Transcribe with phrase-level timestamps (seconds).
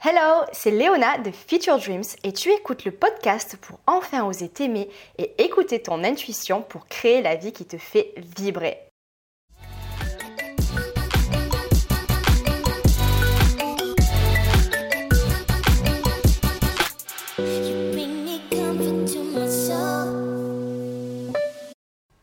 [0.00, 4.88] Hello, c'est Léona de Future Dreams et tu écoutes le podcast pour enfin oser t'aimer
[5.18, 8.78] et écouter ton intuition pour créer la vie qui te fait vibrer.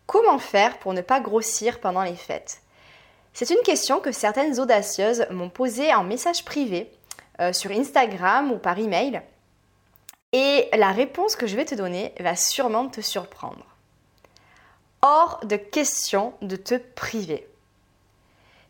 [0.05, 2.61] Comment faire pour ne pas grossir pendant les fêtes?
[3.33, 6.89] C'est une question que certaines audacieuses m'ont posée en message privé
[7.39, 9.21] euh, sur Instagram ou par email.
[10.31, 13.65] Et la réponse que je vais te donner va sûrement te surprendre.
[15.01, 17.47] Hors de question de te priver.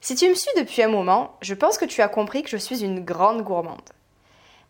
[0.02, 2.58] Si tu me suis depuis un moment, je pense que tu as compris que je
[2.58, 3.90] suis une grande gourmande.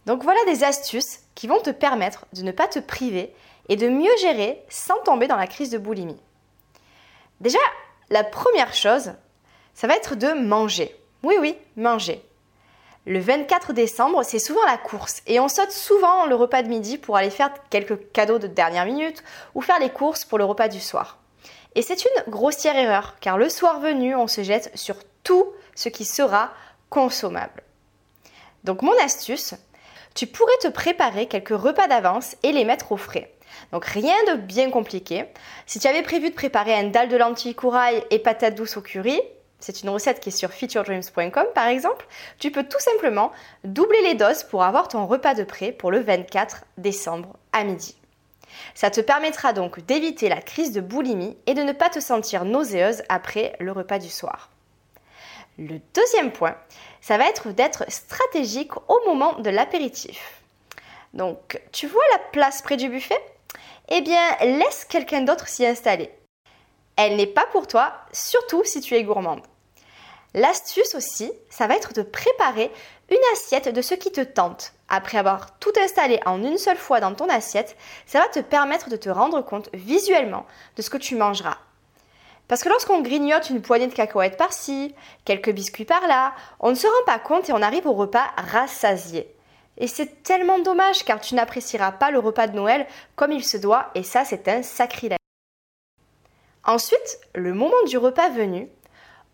[0.06, 3.34] Donc voilà des astuces qui vont te permettre de ne pas te priver
[3.68, 6.22] et de mieux gérer sans tomber dans la crise de boulimie.
[7.42, 7.60] Déjà,
[8.10, 9.14] la première chose,
[9.74, 10.96] ça va être de manger.
[11.24, 12.24] Oui, oui, manger.
[13.08, 16.98] Le 24 décembre, c'est souvent la course et on saute souvent le repas de midi
[16.98, 20.70] pour aller faire quelques cadeaux de dernière minute ou faire les courses pour le repas
[20.70, 21.20] du soir.
[21.76, 25.90] Et c'est une grossière erreur car le soir venu, on se jette sur tout ce
[25.90, 26.52] qui sera
[26.90, 27.62] consommable.
[28.64, 29.54] Donc mon astuce,
[30.16, 33.32] tu pourrais te préparer quelques repas d'avance et les mettre au frais.
[33.72, 35.26] Donc rien de bien compliqué.
[35.68, 38.82] Si tu avais prévu de préparer un dalle de lentilles corail et patates douces au
[38.82, 39.22] curry,
[39.60, 42.06] c'est une recette qui est sur featuredreams.com par exemple,
[42.40, 43.32] tu peux tout simplement
[43.64, 47.96] doubler les doses pour avoir ton repas de prêt pour le 24 décembre à midi.
[48.74, 52.46] Ça te permettra donc d'éviter la crise de boulimie et de ne pas te sentir
[52.46, 54.50] nauséeuse après le repas du soir.
[55.58, 56.56] Le deuxième point,
[57.02, 60.42] ça va être d'être stratégique au moment de l'apéritif.
[61.14, 63.20] Donc, tu vois la place près du buffet?
[63.88, 66.12] Eh bien, laisse quelqu'un d'autre s'y installer.
[66.96, 69.42] Elle n'est pas pour toi, surtout si tu es gourmande.
[70.34, 72.72] L'astuce aussi, ça va être de préparer
[73.10, 74.74] une assiette de ce qui te tente.
[74.90, 78.90] Après avoir tout installé en une seule fois dans ton assiette, ça va te permettre
[78.90, 80.46] de te rendre compte visuellement
[80.76, 81.58] de ce que tu mangeras.
[82.48, 84.94] Parce que lorsqu'on grignote une poignée de cacahuètes par-ci,
[85.24, 89.34] quelques biscuits par-là, on ne se rend pas compte et on arrive au repas rassasié.
[89.78, 93.58] Et c'est tellement dommage car tu n'apprécieras pas le repas de Noël comme il se
[93.58, 95.18] doit et ça c'est un sacrilège.
[96.66, 98.68] Ensuite, le moment du repas venu,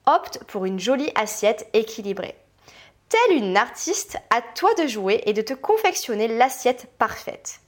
[0.05, 2.35] opte pour une jolie assiette équilibrée.
[3.07, 7.61] Telle une artiste, à toi de jouer et de te confectionner l'assiette parfaite.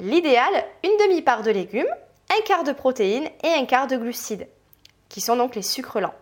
[0.00, 0.52] L'idéal,
[0.84, 1.92] une demi-part de légumes,
[2.30, 4.48] un quart de protéines et un quart de glucides,
[5.08, 6.14] qui sont donc les sucres lents.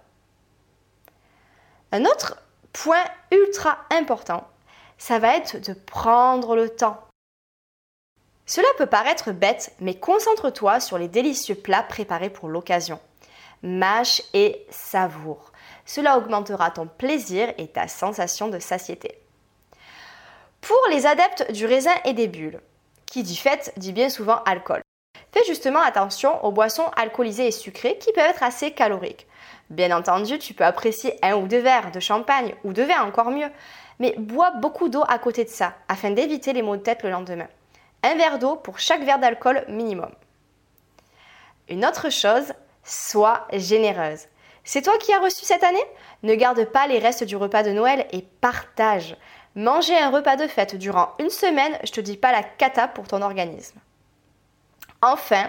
[1.92, 2.36] Un autre
[2.72, 4.46] point ultra important,
[4.98, 6.98] ça va être de prendre le temps.
[8.46, 13.00] Cela peut paraître bête, mais concentre-toi sur les délicieux plats préparés pour l'occasion
[13.64, 15.50] mâche et savoure.
[15.86, 19.18] Cela augmentera ton plaisir et ta sensation de satiété.
[20.60, 22.60] Pour les adeptes du raisin et des bulles,
[23.06, 24.82] qui dit fête dit bien souvent alcool.
[25.32, 29.26] Fais justement attention aux boissons alcoolisées et sucrées qui peuvent être assez caloriques.
[29.70, 33.30] Bien entendu, tu peux apprécier un ou deux verres de champagne ou de vin encore
[33.30, 33.50] mieux,
[33.98, 37.10] mais bois beaucoup d'eau à côté de ça afin d'éviter les maux de tête le
[37.10, 37.48] lendemain.
[38.04, 40.10] Un verre d'eau pour chaque verre d'alcool minimum.
[41.70, 42.52] Une autre chose,
[42.84, 44.26] Sois généreuse.
[44.62, 45.84] C'est toi qui as reçu cette année?
[46.22, 49.16] Ne garde pas les restes du repas de Noël et partage.
[49.54, 53.08] Manger un repas de fête durant une semaine, je te dis pas la cata pour
[53.08, 53.80] ton organisme.
[55.00, 55.48] Enfin,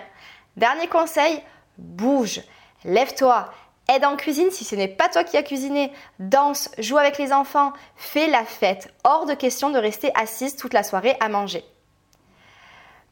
[0.56, 1.44] dernier conseil,
[1.78, 2.42] bouge,
[2.86, 3.52] lève-toi,
[3.90, 7.34] aide en cuisine si ce n'est pas toi qui as cuisiné, danse, joue avec les
[7.34, 8.94] enfants, fais la fête.
[9.04, 11.66] Hors de question de rester assise toute la soirée à manger.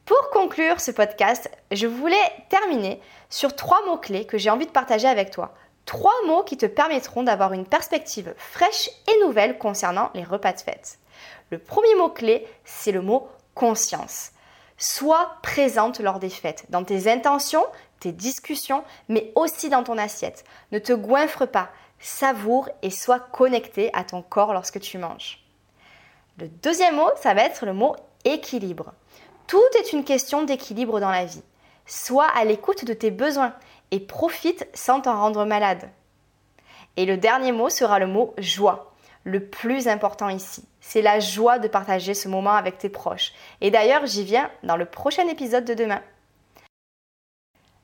[0.04, 2.16] Pour conclure ce podcast, je voulais
[2.50, 3.00] terminer
[3.30, 5.54] sur trois mots-clés que j'ai envie de partager avec toi.
[5.86, 10.60] Trois mots qui te permettront d'avoir une perspective fraîche et nouvelle concernant les repas de
[10.60, 10.98] fête.
[11.50, 14.32] Le premier mot-clé, c'est le mot conscience.
[14.76, 17.64] Sois présente lors des fêtes, dans tes intentions,
[17.98, 20.44] tes discussions, mais aussi dans ton assiette.
[20.70, 25.42] Ne te goinfre pas, savoure et sois connecté à ton corps lorsque tu manges.
[26.38, 27.96] Le deuxième mot, ça va être le mot
[28.26, 28.92] équilibre.
[29.46, 31.42] Tout est une question d'équilibre dans la vie.
[31.86, 33.54] Sois à l'écoute de tes besoins
[33.90, 35.90] et profite sans t'en rendre malade.
[36.96, 38.94] Et le dernier mot sera le mot joie.
[39.24, 43.32] Le plus important ici, c'est la joie de partager ce moment avec tes proches.
[43.60, 46.02] Et d'ailleurs, j'y viens dans le prochain épisode de demain.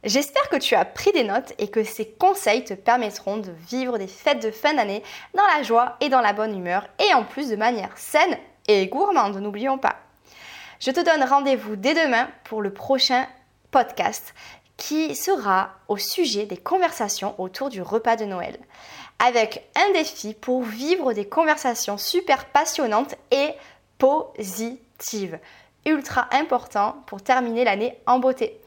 [0.03, 3.99] J'espère que tu as pris des notes et que ces conseils te permettront de vivre
[3.99, 5.03] des fêtes de fin d'année
[5.35, 8.87] dans la joie et dans la bonne humeur et en plus de manière saine et
[8.87, 9.97] gourmande, n'oublions pas.
[10.81, 13.27] Je te donne rendez-vous dès demain pour le prochain
[13.71, 14.35] podcast
[14.79, 18.59] qui sera au sujet des conversations autour du repas de Noël,
[19.19, 23.51] avec un défi pour vivre des conversations super passionnantes et
[23.99, 25.39] positive.
[25.85, 28.59] Ultra important pour terminer l'année en beauté.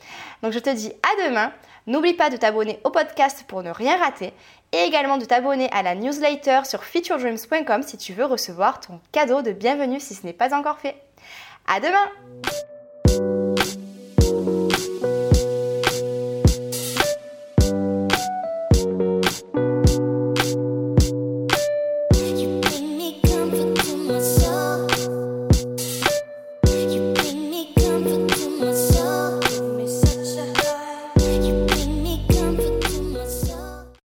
[0.44, 1.52] Donc je te dis à demain.
[1.88, 4.34] N'oublie pas de t'abonner au podcast pour ne rien rater
[4.72, 9.42] et également de t'abonner à la newsletter sur featuredreams.com si tu veux recevoir ton cadeau
[9.42, 10.96] de bienvenue si ce n'est pas encore fait.
[11.66, 12.12] À demain!